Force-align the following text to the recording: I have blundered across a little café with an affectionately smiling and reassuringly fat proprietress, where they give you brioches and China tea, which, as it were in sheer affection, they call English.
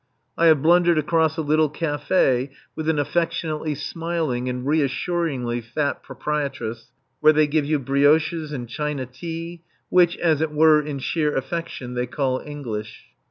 I 0.35 0.47
have 0.47 0.63
blundered 0.63 0.97
across 0.97 1.37
a 1.37 1.43
little 1.43 1.69
café 1.69 2.49
with 2.75 2.89
an 2.89 2.97
affectionately 2.97 3.75
smiling 3.75 4.49
and 4.49 4.65
reassuringly 4.65 5.61
fat 5.61 6.01
proprietress, 6.01 6.91
where 7.19 7.33
they 7.33 7.45
give 7.45 7.65
you 7.65 7.77
brioches 7.77 8.51
and 8.51 8.67
China 8.67 9.05
tea, 9.05 9.61
which, 9.89 10.17
as 10.17 10.41
it 10.41 10.51
were 10.51 10.81
in 10.81 10.97
sheer 10.97 11.35
affection, 11.37 11.93
they 11.93 12.07
call 12.07 12.41
English. 12.43 13.09